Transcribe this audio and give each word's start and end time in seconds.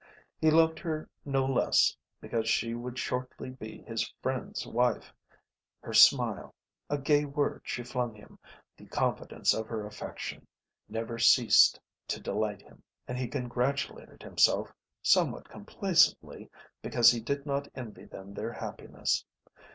He 0.39 0.49
loved 0.49 0.79
her 0.79 1.07
no 1.25 1.45
less 1.45 1.95
because 2.21 2.49
she 2.49 2.73
would 2.73 2.97
shortly 2.97 3.51
be 3.51 3.83
his 3.83 4.11
friend's 4.23 4.65
wife; 4.65 5.13
her 5.81 5.93
smile, 5.93 6.55
a 6.89 6.97
gay 6.97 7.23
word 7.25 7.61
she 7.65 7.83
flung 7.83 8.15
him, 8.15 8.39
the 8.75 8.87
confidence 8.87 9.53
of 9.53 9.67
her 9.67 9.85
affection, 9.85 10.47
never 10.89 11.19
ceased 11.19 11.79
to 12.07 12.19
delight 12.19 12.63
him; 12.63 12.81
and 13.07 13.15
he 13.15 13.27
congratulated 13.27 14.23
himself, 14.23 14.73
somewhat 15.03 15.47
complacently, 15.47 16.49
because 16.81 17.11
he 17.11 17.19
did 17.21 17.45
not 17.45 17.67
envy 17.75 18.05
them 18.05 18.33
their 18.33 18.53
happiness. 18.53 19.23